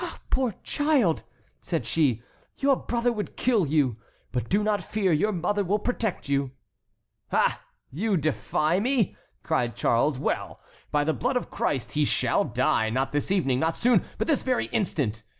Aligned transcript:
"Ah, 0.03 0.19
poor 0.31 0.55
child!" 0.63 1.21
said 1.61 1.85
she, 1.85 2.23
"your 2.57 2.75
brother 2.75 3.11
would 3.11 3.37
kill 3.37 3.67
you. 3.67 3.97
But 4.31 4.49
do 4.49 4.63
not 4.63 4.81
fear, 4.81 5.11
your 5.13 5.31
mother 5.31 5.63
will 5.63 5.77
protect 5.77 6.27
you." 6.27 6.53
"Ah, 7.31 7.61
you 7.91 8.17
defy 8.17 8.79
me!" 8.79 9.15
cried 9.43 9.75
Charles. 9.75 10.17
"Well! 10.17 10.59
by 10.91 11.03
the 11.03 11.13
blood 11.13 11.37
of 11.37 11.51
Christ, 11.51 11.91
he 11.91 12.03
shall 12.03 12.43
die, 12.43 12.89
not 12.89 13.11
this 13.11 13.29
evening, 13.29 13.59
not 13.59 13.75
soon, 13.75 14.03
but 14.17 14.25
this 14.25 14.41
very 14.41 14.65
instant. 14.69 15.21